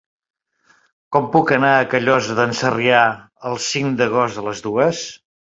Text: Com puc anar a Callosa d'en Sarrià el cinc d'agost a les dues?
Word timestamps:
Com 1.15 1.27
puc 1.35 1.53
anar 1.57 1.75
a 1.75 1.83
Callosa 1.93 2.37
d'en 2.41 2.57
Sarrià 2.63 3.05
el 3.51 3.61
cinc 3.69 4.01
d'agost 4.01 4.45
a 4.45 4.49
les 4.49 4.69
dues? 4.71 5.05